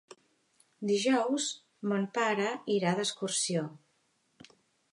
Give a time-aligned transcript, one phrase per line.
[0.91, 1.45] Dijous
[1.91, 2.47] mon pare
[2.79, 3.67] irà d'excursió.